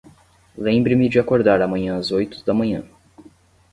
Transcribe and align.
Lembre-me 0.57 1.07
de 1.09 1.19
acordar 1.19 1.61
amanhã 1.61 1.95
às 1.95 2.09
oito 2.11 2.43
da 2.43 2.55
manhã. 2.55 2.83